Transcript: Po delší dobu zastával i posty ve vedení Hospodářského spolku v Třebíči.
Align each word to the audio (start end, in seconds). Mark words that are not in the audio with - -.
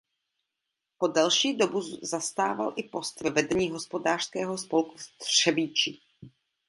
Po 0.97 1.07
delší 1.07 1.57
dobu 1.57 1.81
zastával 2.05 2.73
i 2.77 2.83
posty 2.83 3.23
ve 3.23 3.29
vedení 3.29 3.69
Hospodářského 3.69 4.57
spolku 4.57 4.97
v 4.97 5.09
Třebíči. 5.17 5.99